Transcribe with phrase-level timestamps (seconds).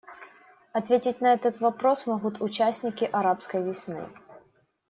[0.73, 4.09] Ответить на этот вопрос могут участники «арабской весны».